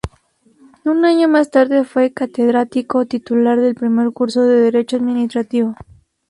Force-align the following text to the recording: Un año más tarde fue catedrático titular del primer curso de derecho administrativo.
Un 0.83 1.05
año 1.05 1.27
más 1.27 1.51
tarde 1.51 1.83
fue 1.83 2.11
catedrático 2.11 3.05
titular 3.05 3.59
del 3.61 3.75
primer 3.75 4.11
curso 4.13 4.41
de 4.41 4.59
derecho 4.61 4.95
administrativo. 4.97 5.75